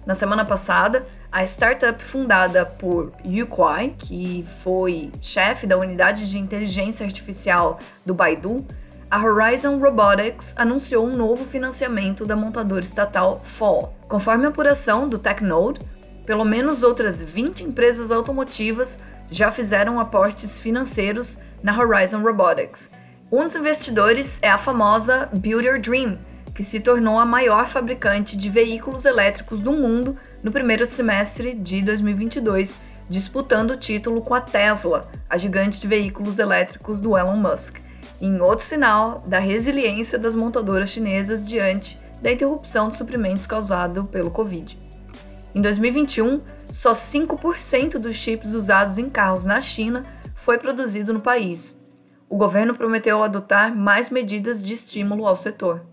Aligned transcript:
Na 0.05 0.13
semana 0.13 0.43
passada, 0.43 1.05
a 1.31 1.43
startup 1.43 2.03
fundada 2.03 2.65
por 2.65 3.11
Yu 3.23 3.47
Kuai, 3.47 3.95
que 3.97 4.43
foi 4.61 5.11
chefe 5.21 5.67
da 5.67 5.77
unidade 5.77 6.29
de 6.29 6.37
inteligência 6.37 7.05
artificial 7.05 7.79
do 8.05 8.13
Baidu, 8.13 8.65
a 9.09 9.21
Horizon 9.21 9.77
Robotics 9.77 10.55
anunciou 10.57 11.05
um 11.05 11.15
novo 11.15 11.45
financiamento 11.45 12.25
da 12.25 12.35
montadora 12.35 12.81
estatal 12.81 13.41
Fall. 13.43 13.93
Conforme 14.07 14.45
a 14.45 14.49
apuração 14.49 15.07
do 15.07 15.19
TechNode, 15.19 15.81
pelo 16.25 16.45
menos 16.45 16.81
outras 16.81 17.21
20 17.21 17.65
empresas 17.65 18.09
automotivas 18.09 19.01
já 19.29 19.51
fizeram 19.51 19.99
aportes 19.99 20.59
financeiros 20.59 21.39
na 21.61 21.77
Horizon 21.77 22.21
Robotics. 22.21 22.91
Um 23.31 23.43
dos 23.43 23.55
investidores 23.55 24.39
é 24.41 24.49
a 24.49 24.57
famosa 24.57 25.29
Build 25.33 25.65
Your 25.65 25.79
Dream, 25.79 26.17
que 26.61 26.67
se 26.67 26.79
tornou 26.79 27.17
a 27.17 27.25
maior 27.25 27.67
fabricante 27.67 28.37
de 28.37 28.47
veículos 28.47 29.05
elétricos 29.05 29.61
do 29.61 29.73
mundo 29.73 30.15
no 30.43 30.51
primeiro 30.51 30.85
semestre 30.85 31.55
de 31.55 31.81
2022, 31.81 32.81
disputando 33.09 33.71
o 33.71 33.75
título 33.75 34.21
com 34.21 34.35
a 34.35 34.41
Tesla, 34.41 35.09
a 35.27 35.39
gigante 35.39 35.81
de 35.81 35.87
veículos 35.87 36.37
elétricos 36.37 37.01
do 37.01 37.17
Elon 37.17 37.35
Musk, 37.35 37.79
em 38.21 38.39
outro 38.39 38.63
sinal 38.63 39.23
da 39.25 39.39
resiliência 39.39 40.19
das 40.19 40.35
montadoras 40.35 40.91
chinesas 40.91 41.43
diante 41.43 41.99
da 42.21 42.31
interrupção 42.31 42.89
de 42.89 42.95
suprimentos 42.95 43.47
causado 43.47 44.03
pelo 44.03 44.29
Covid. 44.29 44.79
Em 45.55 45.61
2021, 45.63 46.41
só 46.69 46.91
5% 46.91 47.97
dos 47.97 48.15
chips 48.17 48.53
usados 48.53 48.99
em 48.99 49.09
carros 49.09 49.45
na 49.45 49.59
China 49.61 50.05
foi 50.35 50.59
produzido 50.59 51.11
no 51.11 51.21
país. 51.21 51.83
O 52.29 52.37
governo 52.37 52.75
prometeu 52.75 53.23
adotar 53.23 53.75
mais 53.75 54.11
medidas 54.11 54.63
de 54.63 54.73
estímulo 54.73 55.25
ao 55.25 55.35
setor. 55.35 55.89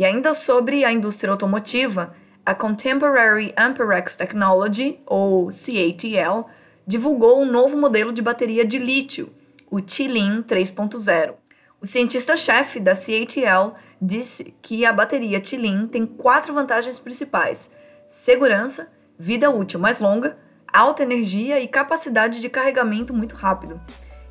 E 0.00 0.04
ainda 0.06 0.32
sobre 0.32 0.82
a 0.82 0.90
indústria 0.90 1.30
automotiva, 1.30 2.14
a 2.46 2.54
Contemporary 2.54 3.52
Amperex 3.54 4.16
Technology, 4.16 4.98
ou 5.04 5.50
CATL, 5.50 6.48
divulgou 6.86 7.42
um 7.42 7.44
novo 7.44 7.76
modelo 7.76 8.10
de 8.10 8.22
bateria 8.22 8.64
de 8.64 8.78
lítio, 8.78 9.30
o 9.70 9.78
T-Lin 9.78 10.42
3.0. 10.42 11.34
O 11.82 11.86
cientista-chefe 11.86 12.80
da 12.80 12.92
CATL 12.92 13.76
disse 14.00 14.56
que 14.62 14.86
a 14.86 14.92
bateria 14.94 15.38
T-Lin 15.38 15.86
tem 15.86 16.06
quatro 16.06 16.54
vantagens 16.54 16.98
principais: 16.98 17.76
segurança, 18.08 18.90
vida 19.18 19.50
útil 19.50 19.78
mais 19.80 20.00
longa, 20.00 20.38
alta 20.72 21.02
energia 21.02 21.60
e 21.60 21.68
capacidade 21.68 22.40
de 22.40 22.48
carregamento 22.48 23.12
muito 23.12 23.34
rápido. 23.34 23.78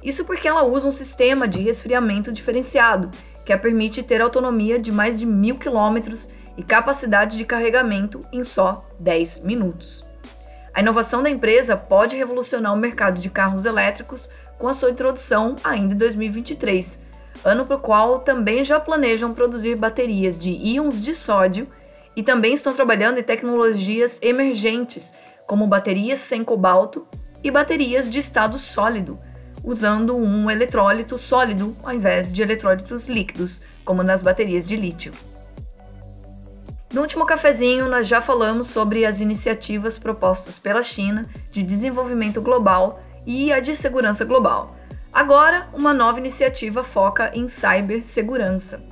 Isso 0.03 0.25
porque 0.25 0.47
ela 0.47 0.63
usa 0.63 0.87
um 0.87 0.91
sistema 0.91 1.47
de 1.47 1.61
resfriamento 1.61 2.31
diferenciado 2.31 3.11
que 3.49 3.53
a 3.53 3.57
permite 3.57 4.03
ter 4.03 4.21
autonomia 4.21 4.77
de 4.77 4.91
mais 4.91 5.17
de 5.17 5.25
mil 5.25 5.57
quilômetros 5.57 6.29
e 6.55 6.61
capacidade 6.61 7.35
de 7.35 7.43
carregamento 7.43 8.23
em 8.31 8.43
só 8.43 8.85
10 8.99 9.39
minutos. 9.39 10.07
A 10.71 10.81
inovação 10.81 11.23
da 11.23 11.31
empresa 11.31 11.75
pode 11.75 12.15
revolucionar 12.15 12.71
o 12.71 12.77
mercado 12.77 13.19
de 13.19 13.27
carros 13.27 13.65
elétricos 13.65 14.29
com 14.59 14.67
a 14.67 14.73
sua 14.75 14.91
introdução 14.91 15.55
ainda 15.63 15.95
em 15.95 15.97
2023, 15.97 17.01
ano 17.43 17.65
para 17.65 17.77
o 17.77 17.79
qual 17.79 18.19
também 18.19 18.63
já 18.63 18.79
planejam 18.79 19.33
produzir 19.33 19.75
baterias 19.75 20.37
de 20.37 20.51
íons 20.51 21.01
de 21.01 21.15
sódio 21.15 21.67
e 22.15 22.21
também 22.21 22.53
estão 22.53 22.71
trabalhando 22.71 23.17
em 23.17 23.23
tecnologias 23.23 24.21
emergentes, 24.21 25.15
como 25.47 25.65
baterias 25.65 26.19
sem 26.19 26.43
cobalto 26.43 27.07
e 27.43 27.49
baterias 27.49 28.07
de 28.07 28.19
estado 28.19 28.59
sólido, 28.59 29.19
usando 29.63 30.15
um 30.15 30.49
eletrólito 30.49 31.17
sólido 31.17 31.75
ao 31.83 31.93
invés 31.93 32.31
de 32.31 32.41
eletrólitos 32.41 33.07
líquidos, 33.07 33.61
como 33.83 34.03
nas 34.03 34.21
baterias 34.21 34.67
de 34.67 34.75
lítio. 34.75 35.13
No 36.91 37.01
último 37.01 37.25
cafezinho, 37.25 37.87
nós 37.87 38.07
já 38.07 38.19
falamos 38.19 38.67
sobre 38.67 39.05
as 39.05 39.21
iniciativas 39.21 39.99
propostas 39.99 40.57
pela 40.57 40.81
China 40.81 41.27
de 41.51 41.61
desenvolvimento 41.61 42.41
global 42.41 42.99
e 43.25 43.53
a 43.53 43.59
de 43.59 43.75
segurança 43.75 44.25
global. 44.25 44.75
Agora, 45.13 45.67
uma 45.73 45.93
nova 45.93 46.19
iniciativa 46.19 46.83
foca 46.83 47.31
em 47.33 47.47
cibersegurança. 47.47 48.83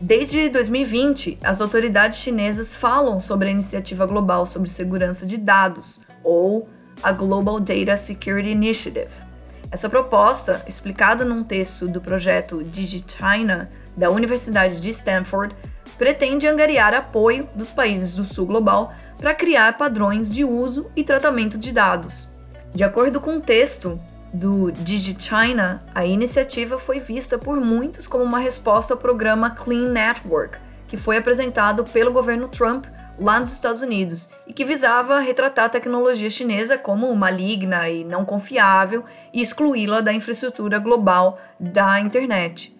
Desde 0.00 0.48
2020, 0.48 1.38
as 1.42 1.60
autoridades 1.60 2.18
chinesas 2.18 2.74
falam 2.74 3.20
sobre 3.20 3.48
a 3.48 3.50
iniciativa 3.50 4.06
global 4.06 4.46
sobre 4.46 4.68
segurança 4.68 5.26
de 5.26 5.36
dados, 5.36 6.00
ou 6.24 6.68
a 7.02 7.12
Global 7.12 7.60
Data 7.60 7.96
Security 7.96 8.50
Initiative. 8.50 9.29
Essa 9.70 9.88
proposta, 9.88 10.64
explicada 10.66 11.24
num 11.24 11.44
texto 11.44 11.86
do 11.86 12.00
projeto 12.00 12.64
DigiChina 12.64 13.70
da 13.96 14.10
Universidade 14.10 14.80
de 14.80 14.90
Stanford, 14.90 15.54
pretende 15.96 16.48
angariar 16.48 16.92
apoio 16.92 17.48
dos 17.54 17.70
países 17.70 18.14
do 18.14 18.24
sul 18.24 18.46
global 18.46 18.92
para 19.18 19.34
criar 19.34 19.78
padrões 19.78 20.32
de 20.32 20.44
uso 20.44 20.90
e 20.96 21.04
tratamento 21.04 21.56
de 21.56 21.72
dados. 21.72 22.30
De 22.74 22.82
acordo 22.82 23.20
com 23.20 23.36
o 23.36 23.40
texto 23.40 24.00
do 24.32 24.72
DigiChina, 24.72 25.84
a 25.94 26.04
iniciativa 26.04 26.76
foi 26.76 26.98
vista 26.98 27.38
por 27.38 27.60
muitos 27.60 28.08
como 28.08 28.24
uma 28.24 28.38
resposta 28.38 28.94
ao 28.94 29.00
programa 29.00 29.50
Clean 29.50 29.88
Network, 29.88 30.58
que 30.88 30.96
foi 30.96 31.16
apresentado 31.16 31.84
pelo 31.84 32.12
governo 32.12 32.48
Trump 32.48 32.86
lá 33.20 33.38
nos 33.38 33.52
Estados 33.52 33.82
Unidos 33.82 34.30
e 34.46 34.52
que 34.52 34.64
visava 34.64 35.20
retratar 35.20 35.66
a 35.66 35.68
tecnologia 35.68 36.30
chinesa 36.30 36.78
como 36.78 37.14
maligna 37.14 37.88
e 37.90 38.02
não 38.02 38.24
confiável 38.24 39.04
e 39.32 39.42
excluí-la 39.42 40.00
da 40.00 40.12
infraestrutura 40.12 40.78
global 40.78 41.38
da 41.60 42.00
internet. 42.00 42.74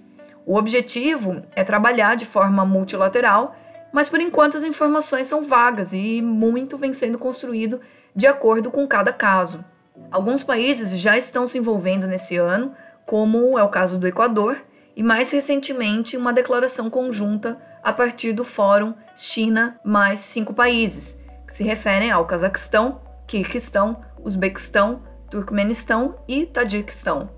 O 0.46 0.56
objetivo 0.56 1.42
é 1.54 1.62
trabalhar 1.62 2.14
de 2.14 2.24
forma 2.24 2.64
multilateral, 2.64 3.54
mas 3.92 4.08
por 4.08 4.18
enquanto 4.18 4.56
as 4.56 4.64
informações 4.64 5.26
são 5.26 5.44
vagas 5.44 5.92
e 5.92 6.22
muito 6.22 6.78
vem 6.78 6.92
sendo 6.92 7.18
construído 7.18 7.78
de 8.16 8.26
acordo 8.26 8.70
com 8.70 8.88
cada 8.88 9.12
caso. 9.12 9.62
Alguns 10.10 10.42
países 10.42 10.98
já 10.98 11.18
estão 11.18 11.46
se 11.46 11.58
envolvendo 11.58 12.06
nesse 12.06 12.36
ano, 12.36 12.74
como 13.04 13.58
é 13.58 13.62
o 13.62 13.68
caso 13.68 13.98
do 13.98 14.08
Equador, 14.08 14.56
e 14.96 15.02
mais 15.02 15.30
recentemente 15.30 16.16
uma 16.16 16.32
declaração 16.32 16.90
conjunta 16.90 17.58
a 17.82 17.92
partir 17.92 18.32
do 18.32 18.44
Fórum 18.44 18.94
China 19.14 19.78
mais 19.84 20.18
cinco 20.18 20.52
países, 20.52 21.20
que 21.46 21.54
se 21.54 21.64
referem 21.64 22.10
ao 22.10 22.26
Cazaquistão, 22.26 23.00
Kirguistão, 23.26 24.02
Uzbequistão, 24.22 25.02
Turkmenistão 25.30 26.16
e 26.26 26.46
Tajiquistão. 26.46 27.30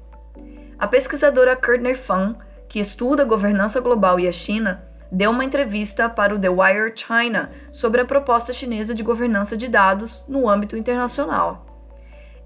A 0.79 0.89
pesquisadora 0.89 1.55
Kurtner 1.55 1.97
Fan, 1.97 2.37
que 2.69 2.81
estuda 2.81 3.23
a 3.23 3.27
governança 3.27 3.81
global 3.81 4.19
e 4.19 4.27
a 4.27 4.33
China, 4.33 4.83
deu 5.13 5.31
uma 5.31 5.45
entrevista 5.45 6.09
para 6.09 6.35
o 6.35 6.39
The 6.39 6.49
Wire 6.49 6.93
China 6.97 7.53
sobre 7.71 8.01
a 8.01 8.05
proposta 8.05 8.53
chinesa 8.53 8.95
de 8.95 9.03
governança 9.03 9.57
de 9.57 9.69
dados 9.69 10.25
no 10.27 10.49
âmbito 10.49 10.77
internacional. 10.77 11.67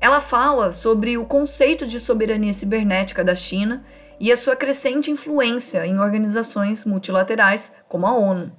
Ela 0.01 0.21
fala 0.21 0.73
sobre 0.73 1.17
o 1.17 1.25
conceito 1.25 1.87
de 1.87 1.99
soberania 1.99 2.53
cibernética 2.53 3.25
da 3.25 3.35
China 3.35 3.85
e 4.19 4.33
a 4.33 4.37
sua 4.37 4.57
crescente 4.57 5.11
influência 5.11 5.87
em 5.87 5.99
organizações 5.99 6.85
multilaterais 6.85 7.75
como 7.89 8.07
a 8.07 8.15
ONU. 8.15 8.53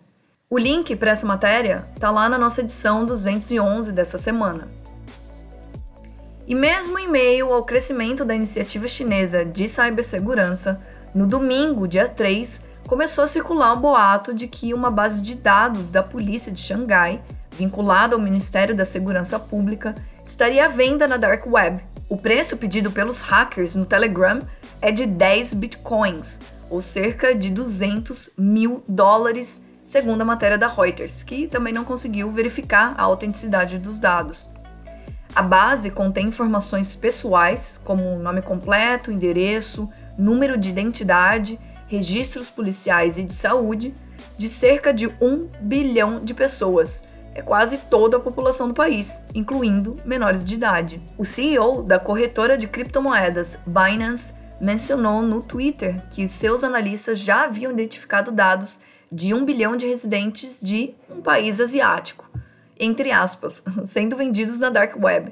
O 0.50 0.58
link 0.58 0.96
para 0.96 1.12
essa 1.12 1.26
matéria 1.26 1.88
está 1.94 2.10
lá 2.10 2.30
na 2.30 2.38
nossa 2.38 2.62
edição 2.62 3.06
211 3.06 3.92
dessa 3.92 4.18
semana. 4.18 4.68
E 6.48 6.56
mesmo 6.56 6.98
em 6.98 7.10
meio 7.10 7.52
ao 7.52 7.66
crescimento 7.66 8.24
da 8.24 8.34
iniciativa 8.34 8.88
chinesa 8.88 9.44
de 9.44 9.68
cibersegurança, 9.68 10.80
no 11.14 11.26
domingo, 11.26 11.88
dia 11.88 12.08
3, 12.08 12.66
começou 12.88 13.26
a 13.26 13.28
circular 13.28 13.74
um 13.74 13.82
boato 13.82 14.34
de 14.34 14.48
que 14.48 14.74
uma 14.74 14.90
base 14.90 15.22
de 15.22 15.36
dados 15.36 15.90
da 15.90 16.02
polícia 16.02 16.52
de 16.52 16.62
Xangai, 16.62 17.22
vinculada 17.52 18.16
ao 18.16 18.22
Ministério 18.22 18.74
da 18.74 18.86
Segurança 18.86 19.38
Pública, 19.38 19.96
estaria 20.24 20.64
à 20.64 20.68
venda 20.70 21.06
na 21.08 21.18
Dark 21.18 21.46
Web. 21.46 21.84
O 22.08 22.16
preço 22.16 22.56
pedido 22.56 22.90
pelos 22.90 23.20
hackers 23.20 23.76
no 23.76 23.86
Telegram 23.86 24.42
é 24.82 24.92
de 24.92 25.06
10 25.06 25.54
bitcoins, 25.56 26.42
ou 26.70 26.82
cerca 26.82 27.34
de 27.34 27.50
200 27.50 28.32
mil 28.38 28.84
dólares, 28.88 29.64
segundo 29.84 30.22
a 30.22 30.26
matéria 30.26 30.58
da 30.58 30.68
Reuters, 30.68 31.24
que 31.24 31.48
também 31.48 31.74
não 31.74 31.86
conseguiu 31.86 32.32
verificar 32.32 32.94
a 32.98 33.04
autenticidade 33.04 33.78
dos 33.80 34.00
dados. 34.00 34.52
A 35.34 35.42
base 35.42 35.92
contém 35.92 36.28
informações 36.28 36.96
pessoais, 36.96 37.80
como 37.84 38.18
nome 38.18 38.42
completo, 38.42 39.12
endereço, 39.12 39.90
número 40.18 40.58
de 40.58 40.70
identidade, 40.70 41.60
registros 41.88 42.50
policiais 42.50 43.18
e 43.18 43.24
de 43.24 43.34
saúde, 43.34 43.94
de 44.36 44.50
cerca 44.50 44.94
de 44.94 45.08
1 45.08 45.48
bilhão 45.62 46.24
de 46.24 46.34
pessoas. 46.34 47.04
É 47.34 47.42
quase 47.42 47.78
toda 47.78 48.18
a 48.18 48.20
população 48.20 48.68
do 48.68 48.74
país, 48.74 49.26
incluindo 49.34 50.00
menores 50.04 50.44
de 50.44 50.56
idade. 50.56 51.00
O 51.18 51.24
CEO 51.24 51.84
da 51.84 52.00
corretora 52.00 52.58
de 52.58 52.68
criptomoedas 52.68 53.60
Binance 53.66 54.34
mencionou 54.60 55.22
no 55.22 55.42
Twitter 55.42 56.02
que 56.12 56.28
seus 56.28 56.64
analistas 56.64 57.20
já 57.20 57.44
haviam 57.44 57.72
identificado 57.72 58.32
dados 58.32 58.82
de 59.12 59.34
um 59.34 59.46
bilhão 59.46 59.76
de 59.76 59.88
residentes 59.88 60.60
de 60.62 60.94
um 61.10 61.22
país 61.22 61.62
asiático, 61.62 62.30
entre 62.80 63.12
aspas, 63.12 63.64
sendo 63.86 64.16
vendidos 64.16 64.60
na 64.60 64.70
Dark 64.70 64.96
Web. 65.02 65.32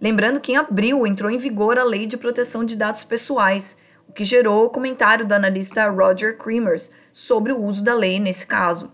Lembrando 0.00 0.40
que 0.40 0.52
em 0.52 0.56
abril 0.56 1.06
entrou 1.06 1.30
em 1.30 1.36
vigor 1.36 1.78
a 1.78 1.84
Lei 1.84 2.06
de 2.06 2.16
Proteção 2.16 2.64
de 2.64 2.76
Dados 2.76 3.04
Pessoais, 3.04 3.78
o 4.08 4.12
que 4.12 4.24
gerou 4.24 4.64
o 4.64 4.70
comentário 4.70 5.26
do 5.26 5.32
analista 5.32 5.88
Roger 5.90 6.38
Creamers 6.38 6.92
sobre 7.12 7.52
o 7.52 7.62
uso 7.62 7.84
da 7.84 7.94
lei 7.94 8.18
nesse 8.18 8.46
caso. 8.46 8.90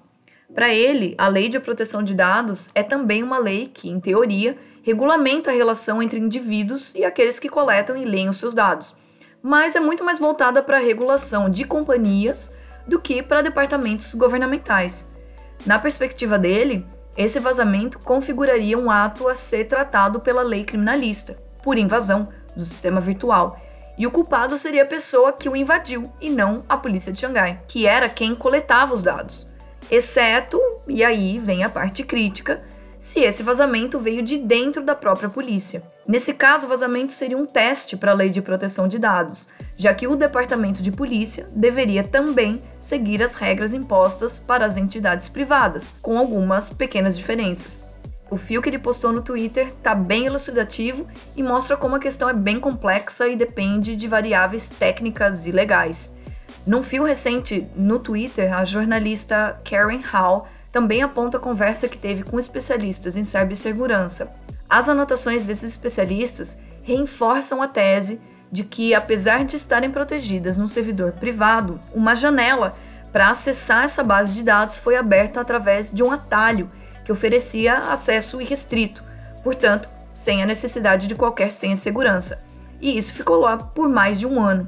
Para 0.52 0.72
ele, 0.72 1.14
a 1.18 1.28
Lei 1.28 1.48
de 1.48 1.60
Proteção 1.60 2.02
de 2.02 2.14
Dados 2.14 2.70
é 2.74 2.82
também 2.82 3.22
uma 3.22 3.38
lei 3.38 3.66
que, 3.66 3.88
em 3.88 4.00
teoria, 4.00 4.56
regulamenta 4.82 5.50
a 5.50 5.54
relação 5.54 6.02
entre 6.02 6.18
indivíduos 6.18 6.94
e 6.94 7.04
aqueles 7.04 7.38
que 7.38 7.48
coletam 7.48 7.96
e 7.96 8.04
leem 8.04 8.28
os 8.28 8.38
seus 8.38 8.54
dados 8.54 8.96
mas 9.46 9.76
é 9.76 9.80
muito 9.80 10.02
mais 10.02 10.18
voltada 10.18 10.60
para 10.60 10.78
a 10.78 10.80
regulação 10.80 11.48
de 11.48 11.62
companhias 11.64 12.56
do 12.84 13.00
que 13.00 13.22
para 13.22 13.42
departamentos 13.42 14.12
governamentais. 14.12 15.12
Na 15.64 15.78
perspectiva 15.78 16.36
dele, 16.36 16.84
esse 17.16 17.38
vazamento 17.38 18.00
configuraria 18.00 18.76
um 18.76 18.90
ato 18.90 19.28
a 19.28 19.36
ser 19.36 19.66
tratado 19.66 20.18
pela 20.18 20.42
lei 20.42 20.64
criminalista, 20.64 21.40
por 21.62 21.78
invasão 21.78 22.28
do 22.56 22.64
sistema 22.64 23.00
virtual, 23.00 23.56
e 23.96 24.04
o 24.04 24.10
culpado 24.10 24.58
seria 24.58 24.82
a 24.82 24.86
pessoa 24.86 25.32
que 25.32 25.48
o 25.48 25.54
invadiu 25.54 26.12
e 26.20 26.28
não 26.28 26.64
a 26.68 26.76
polícia 26.76 27.12
de 27.12 27.20
Xangai, 27.20 27.62
que 27.68 27.86
era 27.86 28.08
quem 28.08 28.34
coletava 28.34 28.94
os 28.94 29.04
dados. 29.04 29.52
Exceto, 29.88 30.60
e 30.88 31.04
aí 31.04 31.38
vem 31.38 31.62
a 31.62 31.70
parte 31.70 32.02
crítica, 32.02 32.62
se 32.98 33.20
esse 33.20 33.44
vazamento 33.44 34.00
veio 34.00 34.22
de 34.22 34.38
dentro 34.38 34.84
da 34.84 34.96
própria 34.96 35.28
polícia. 35.28 35.84
Nesse 36.08 36.34
caso, 36.34 36.66
o 36.66 36.68
vazamento 36.68 37.12
seria 37.12 37.36
um 37.36 37.46
teste 37.46 37.96
para 37.96 38.12
a 38.12 38.14
lei 38.14 38.30
de 38.30 38.40
proteção 38.40 38.86
de 38.86 38.96
dados, 38.96 39.48
já 39.76 39.92
que 39.92 40.06
o 40.06 40.14
departamento 40.14 40.80
de 40.80 40.92
polícia 40.92 41.48
deveria 41.50 42.04
também 42.04 42.62
seguir 42.78 43.20
as 43.22 43.34
regras 43.34 43.74
impostas 43.74 44.38
para 44.38 44.64
as 44.64 44.76
entidades 44.76 45.28
privadas, 45.28 45.96
com 46.00 46.16
algumas 46.16 46.70
pequenas 46.70 47.16
diferenças. 47.16 47.88
O 48.30 48.36
fio 48.36 48.62
que 48.62 48.68
ele 48.68 48.78
postou 48.78 49.12
no 49.12 49.20
Twitter 49.22 49.68
está 49.68 49.94
bem 49.96 50.26
elucidativo 50.26 51.06
e 51.36 51.42
mostra 51.42 51.76
como 51.76 51.96
a 51.96 52.00
questão 52.00 52.28
é 52.28 52.34
bem 52.34 52.60
complexa 52.60 53.26
e 53.26 53.34
depende 53.34 53.96
de 53.96 54.06
variáveis 54.06 54.68
técnicas 54.68 55.46
e 55.46 55.52
legais. 55.52 56.16
Num 56.64 56.82
fio 56.82 57.04
recente 57.04 57.68
no 57.76 57.98
Twitter, 57.98 58.52
a 58.52 58.64
jornalista 58.64 59.60
Karen 59.68 60.02
Hall 60.12 60.46
também 60.70 61.02
aponta 61.02 61.36
a 61.36 61.40
conversa 61.40 61.88
que 61.88 61.98
teve 61.98 62.22
com 62.22 62.38
especialistas 62.38 63.16
em 63.16 63.24
cibersegurança. 63.24 64.32
As 64.68 64.88
anotações 64.88 65.46
desses 65.46 65.70
especialistas 65.70 66.58
reforçam 66.82 67.62
a 67.62 67.68
tese 67.68 68.20
de 68.50 68.64
que, 68.64 68.94
apesar 68.94 69.44
de 69.44 69.56
estarem 69.56 69.90
protegidas 69.90 70.56
num 70.56 70.66
servidor 70.66 71.12
privado, 71.12 71.80
uma 71.94 72.14
janela 72.14 72.76
para 73.12 73.30
acessar 73.30 73.84
essa 73.84 74.02
base 74.02 74.34
de 74.34 74.42
dados 74.42 74.78
foi 74.78 74.96
aberta 74.96 75.40
através 75.40 75.92
de 75.92 76.02
um 76.02 76.12
atalho 76.12 76.68
que 77.04 77.12
oferecia 77.12 77.78
acesso 77.90 78.40
irrestrito, 78.40 79.02
portanto, 79.42 79.88
sem 80.14 80.42
a 80.42 80.46
necessidade 80.46 81.06
de 81.06 81.14
qualquer 81.14 81.50
senha 81.50 81.74
de 81.74 81.80
segurança. 81.80 82.44
E 82.80 82.96
isso 82.96 83.12
ficou 83.12 83.40
lá 83.40 83.56
por 83.56 83.88
mais 83.88 84.18
de 84.18 84.26
um 84.26 84.40
ano. 84.40 84.66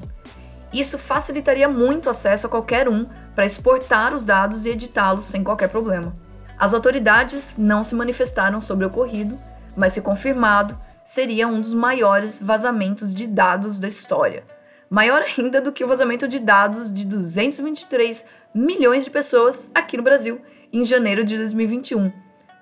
Isso 0.73 0.99
facilitaria 0.99 1.69
muito 1.69 2.07
o 2.07 2.11
acesso 2.11 2.47
a 2.47 2.51
qualquer 2.51 2.89
um 2.89 3.07
para 3.35 3.47
exportar 3.47 4.15
os 4.15 4.25
dados 4.25 4.67
e 4.67 4.71
editá-los 4.71 5.25
sem 5.25 5.43
qualquer 5.43 5.69
problema. 5.69 6.15
As 6.59 6.75
autoridades 6.75 7.57
não 7.57 7.85
se 7.85 7.95
manifestaram 7.95 8.61
sobre 8.61 8.85
o 8.85 8.89
ocorrido, 8.89 9.41
mas 9.79 9.93
se 9.93 10.03
confirmado, 10.03 10.77
seria 11.05 11.47
um 11.47 11.61
dos 11.61 11.73
maiores 11.73 12.43
vazamentos 12.43 13.15
de 13.15 13.27
dados 13.27 13.79
da 13.79 13.87
história. 13.87 14.45
Maior 14.91 15.23
ainda 15.23 15.61
do 15.61 15.71
que 15.71 15.85
o 15.85 15.87
vazamento 15.87 16.27
de 16.27 16.41
dados 16.41 16.93
de 16.93 17.05
223 17.05 18.27
milhões 18.53 19.05
de 19.05 19.11
pessoas 19.11 19.71
aqui 19.75 19.97
no 19.97 20.03
Brasil 20.03 20.41
em 20.73 20.85
janeiro 20.85 21.23
de 21.23 21.39
2021, 21.39 22.13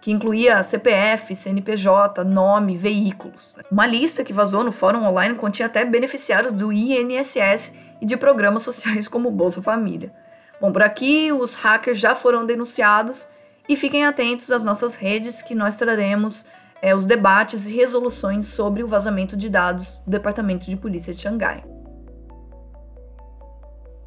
que 0.00 0.12
incluía 0.12 0.62
CPF, 0.62 1.34
CNPJ, 1.34 2.22
nome, 2.22 2.76
veículos. 2.76 3.56
Uma 3.70 3.86
lista 3.86 4.22
que 4.22 4.32
vazou 4.32 4.62
no 4.62 4.70
fórum 4.70 5.04
online 5.04 5.34
continha 5.36 5.66
até 5.66 5.84
beneficiários 5.84 6.52
do 6.52 6.72
INSS 6.72 7.74
e 8.00 8.06
de 8.06 8.16
programas 8.16 8.62
sociais 8.62 9.08
como 9.08 9.30
Bolsa 9.30 9.62
Família. 9.62 10.12
Bom, 10.60 10.70
por 10.70 10.82
aqui 10.82 11.32
os 11.32 11.54
hackers 11.54 11.98
já 11.98 12.14
foram 12.14 12.44
denunciados 12.44 13.30
e 13.68 13.76
fiquem 13.76 14.04
atentos 14.04 14.52
às 14.52 14.64
nossas 14.64 14.96
redes 14.96 15.42
que 15.42 15.54
nós 15.54 15.76
traremos 15.76 16.46
é, 16.80 16.94
os 16.94 17.06
debates 17.06 17.66
e 17.66 17.74
resoluções 17.74 18.46
sobre 18.48 18.82
o 18.82 18.88
vazamento 18.88 19.36
de 19.36 19.48
dados 19.48 20.02
do 20.04 20.10
Departamento 20.10 20.66
de 20.66 20.76
Polícia 20.76 21.14
de 21.14 21.20
Xangai. 21.20 21.64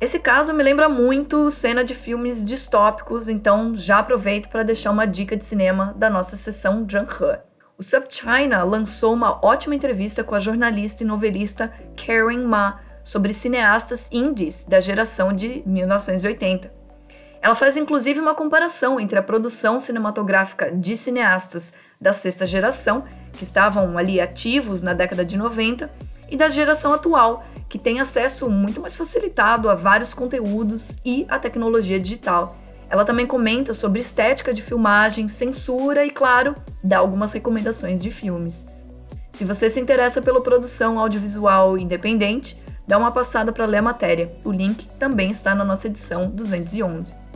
Esse 0.01 0.19
caso 0.19 0.53
me 0.53 0.63
lembra 0.63 0.87
muito 0.87 1.49
cena 1.49 1.83
de 1.83 1.93
filmes 1.93 2.45
distópicos, 2.45 3.27
então 3.27 3.75
já 3.75 3.99
aproveito 3.99 4.47
para 4.47 4.63
deixar 4.63 4.91
uma 4.91 5.05
dica 5.05 5.35
de 5.35 5.43
cinema 5.43 5.93
da 5.97 6.09
nossa 6.09 6.37
sessão 6.37 6.83
Drunk 6.83 7.21
He. 7.21 7.39
O 7.77 7.83
SubChina 7.83 8.63
lançou 8.63 9.13
uma 9.13 9.45
ótima 9.45 9.75
entrevista 9.75 10.23
com 10.23 10.35
a 10.35 10.39
jornalista 10.39 11.03
e 11.03 11.05
novelista 11.05 11.73
Karen 11.97 12.45
Ma 12.45 12.79
sobre 13.03 13.33
cineastas 13.33 14.09
indies 14.11 14.65
da 14.65 14.79
geração 14.79 15.33
de 15.33 15.63
1980. 15.65 16.78
Ela 17.41 17.55
faz 17.55 17.77
inclusive 17.77 18.19
uma 18.19 18.35
comparação 18.35 18.99
entre 18.99 19.17
a 19.17 19.23
produção 19.23 19.79
cinematográfica 19.79 20.71
de 20.71 20.95
cineastas 20.95 21.73
da 21.99 22.11
sexta 22.11 22.45
geração, 22.45 23.03
que 23.33 23.43
estavam 23.43 23.97
ali 23.97 24.19
ativos 24.19 24.81
na 24.81 24.93
década 24.93 25.23
de 25.23 25.37
90, 25.37 25.89
e 26.29 26.37
da 26.37 26.47
geração 26.47 26.93
atual, 26.93 27.43
que 27.67 27.79
tem 27.79 27.99
acesso 27.99 28.49
muito 28.49 28.81
mais 28.81 28.95
facilitado 28.95 29.69
a 29.69 29.75
vários 29.75 30.13
conteúdos 30.13 30.99
e 31.03 31.25
a 31.27 31.39
tecnologia 31.39 31.99
digital. 31.99 32.55
Ela 32.89 33.05
também 33.05 33.25
comenta 33.25 33.73
sobre 33.73 33.99
estética 33.99 34.53
de 34.53 34.61
filmagem, 34.61 35.27
censura 35.27 36.05
e, 36.05 36.09
claro, 36.09 36.55
dá 36.83 36.97
algumas 36.97 37.33
recomendações 37.33 38.01
de 38.01 38.09
filmes. 38.09 38.67
Se 39.31 39.45
você 39.45 39.69
se 39.69 39.79
interessa 39.79 40.21
pela 40.21 40.41
produção 40.41 40.99
audiovisual 40.99 41.77
independente, 41.77 42.61
dá 42.87 42.97
uma 42.97 43.11
passada 43.11 43.51
para 43.51 43.65
ler 43.65 43.77
a 43.77 43.83
matéria. 43.83 44.33
O 44.43 44.51
link 44.51 44.87
também 44.97 45.29
está 45.29 45.53
na 45.53 45.63
nossa 45.63 45.87
edição 45.87 46.29
211. 46.31 47.28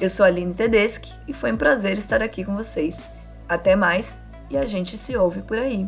Eu 0.00 0.08
sou 0.08 0.24
Aline 0.24 0.54
Tedeschi 0.54 1.12
e 1.28 1.34
foi 1.34 1.52
um 1.52 1.58
prazer 1.58 1.98
estar 1.98 2.22
aqui 2.22 2.42
com 2.42 2.56
vocês. 2.56 3.12
Até 3.46 3.76
mais 3.76 4.22
e 4.48 4.56
a 4.56 4.64
gente 4.64 4.96
se 4.96 5.14
ouve 5.14 5.42
por 5.42 5.58
aí. 5.58 5.86